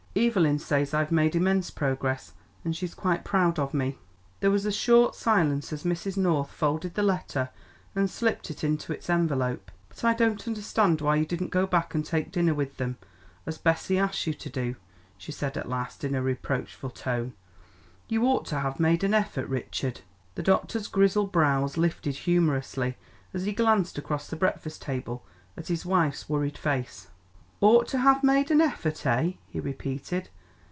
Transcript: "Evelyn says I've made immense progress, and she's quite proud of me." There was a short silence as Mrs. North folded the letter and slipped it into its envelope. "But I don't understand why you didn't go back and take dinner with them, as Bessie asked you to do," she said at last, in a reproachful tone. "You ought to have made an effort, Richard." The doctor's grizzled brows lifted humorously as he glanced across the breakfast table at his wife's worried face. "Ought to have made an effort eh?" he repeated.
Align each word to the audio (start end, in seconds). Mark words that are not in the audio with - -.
"Evelyn 0.13 0.59
says 0.59 0.93
I've 0.93 1.09
made 1.09 1.37
immense 1.37 1.71
progress, 1.71 2.33
and 2.65 2.75
she's 2.75 2.93
quite 2.93 3.23
proud 3.23 3.57
of 3.57 3.73
me." 3.73 3.97
There 4.41 4.51
was 4.51 4.65
a 4.65 4.71
short 4.71 5.15
silence 5.15 5.71
as 5.71 5.85
Mrs. 5.85 6.17
North 6.17 6.51
folded 6.51 6.95
the 6.95 7.01
letter 7.01 7.47
and 7.95 8.09
slipped 8.09 8.51
it 8.51 8.61
into 8.61 8.91
its 8.91 9.09
envelope. 9.09 9.71
"But 9.87 10.03
I 10.03 10.13
don't 10.13 10.45
understand 10.47 10.99
why 10.99 11.15
you 11.15 11.25
didn't 11.25 11.47
go 11.47 11.65
back 11.65 11.95
and 11.95 12.03
take 12.03 12.29
dinner 12.33 12.53
with 12.53 12.75
them, 12.75 12.97
as 13.45 13.57
Bessie 13.57 13.97
asked 13.97 14.27
you 14.27 14.33
to 14.33 14.49
do," 14.49 14.75
she 15.17 15.31
said 15.31 15.55
at 15.55 15.69
last, 15.69 16.03
in 16.03 16.13
a 16.13 16.21
reproachful 16.21 16.89
tone. 16.89 17.31
"You 18.09 18.23
ought 18.25 18.45
to 18.47 18.59
have 18.59 18.81
made 18.81 19.05
an 19.05 19.13
effort, 19.13 19.47
Richard." 19.47 20.01
The 20.35 20.43
doctor's 20.43 20.89
grizzled 20.89 21.31
brows 21.31 21.77
lifted 21.77 22.15
humorously 22.27 22.97
as 23.33 23.45
he 23.45 23.53
glanced 23.53 23.97
across 23.97 24.27
the 24.29 24.35
breakfast 24.35 24.81
table 24.81 25.23
at 25.55 25.69
his 25.69 25.85
wife's 25.85 26.27
worried 26.27 26.57
face. 26.57 27.07
"Ought 27.63 27.87
to 27.89 27.99
have 27.99 28.23
made 28.23 28.49
an 28.49 28.59
effort 28.59 29.05
eh?" 29.05 29.33
he 29.45 29.59
repeated. 29.59 30.29